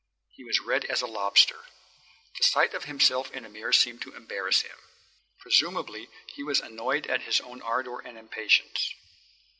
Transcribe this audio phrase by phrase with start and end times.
[0.29, 1.65] He was red as a lobster.
[2.35, 4.79] The sight of himself in a mirror seemed to embarrass him.
[5.37, 8.95] Presumably he was annoyed at his own ardour and impatience.